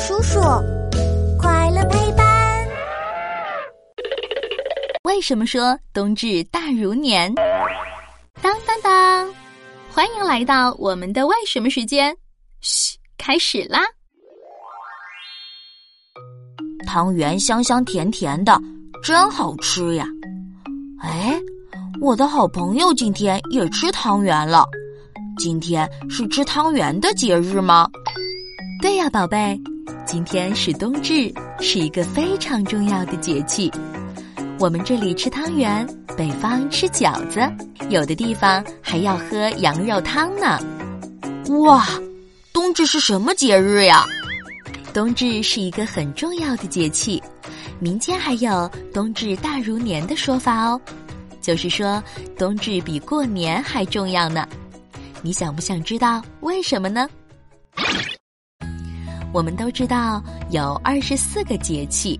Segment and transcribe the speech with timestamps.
[0.00, 0.40] 叔叔，
[1.38, 2.26] 快乐陪伴。
[5.04, 7.30] 为什么说冬至大如年？
[8.40, 9.30] 当当当！
[9.92, 12.16] 欢迎来到我们的为什么时间。
[12.62, 13.80] 嘘，开始啦！
[16.86, 18.58] 汤圆香香甜甜的，
[19.04, 20.06] 真好吃呀！
[21.02, 21.38] 哎，
[22.00, 24.64] 我的好朋友今天也吃汤圆了。
[25.36, 27.86] 今天是吃汤圆的节日吗？
[28.80, 29.60] 对呀，宝贝，
[30.06, 33.70] 今天是冬至，是一个非常重要的节气。
[34.58, 35.86] 我们这里吃汤圆，
[36.16, 37.40] 北方吃饺子，
[37.88, 40.58] 有的地方还要喝羊肉汤呢。
[41.62, 41.86] 哇，
[42.52, 44.04] 冬至是什么节日呀？
[44.92, 47.22] 冬至是一个很重要的节气，
[47.78, 50.80] 民间还有“冬至大如年”的说法哦，
[51.40, 52.02] 就是说
[52.36, 54.46] 冬至比过年还重要呢。
[55.22, 57.08] 你想不想知道为什么呢？
[59.32, 62.18] 我们都知道有二十四个节气，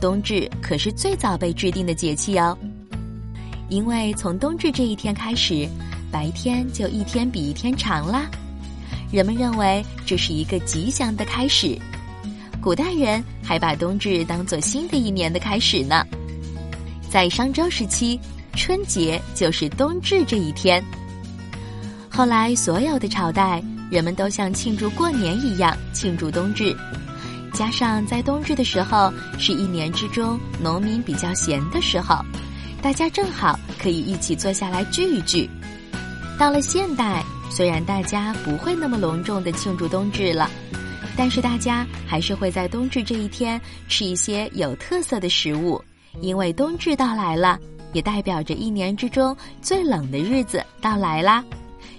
[0.00, 2.56] 冬至可是最早被制定的节气哦。
[3.68, 5.68] 因为从冬至这一天开始，
[6.10, 8.28] 白天就一天比一天长啦。
[9.10, 11.78] 人们认为这是一个吉祥的开始。
[12.60, 16.04] 古代人还把冬至当做新的一年的开始呢。
[17.10, 18.18] 在商周时期，
[18.54, 20.82] 春节就是冬至这一天。
[22.10, 23.62] 后来，所有的朝代。
[23.92, 26.74] 人们都像庆祝过年一样庆祝冬至，
[27.52, 32.24] 加上在冬至的时候是一年之中农民比较闲的时候，
[32.80, 35.46] 大家正好可以一起坐下来聚一聚。
[36.38, 40.50] 到了现代，虽然大家不会那么隆重的庆祝冬至了，
[41.14, 45.78] 但是大家还是会在冬至这一天吃一些有特色的食物，
[46.22, 47.58] 因为冬至到来了，
[47.92, 51.44] 也代表着一年之中最冷的日子到来啦。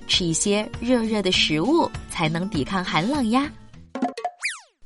[0.07, 3.51] 吃一些热热的食物才能抵抗寒冷呀。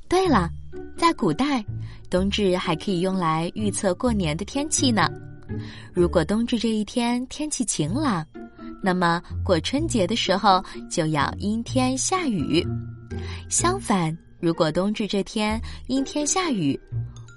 [0.09, 0.49] 对了，
[0.97, 1.63] 在古代，
[2.09, 5.09] 冬至还可以用来预测过年的天气呢。
[5.93, 8.25] 如果冬至这一天天气晴朗，
[8.81, 12.65] 那么过春节的时候就要阴天下雨。
[13.49, 16.79] 相反，如果冬至这天阴天下雨，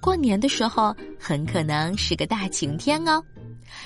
[0.00, 3.22] 过年的时候很可能是个大晴天哦。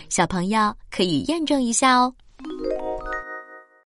[0.08, 2.14] 小朋友可以验证一下哦。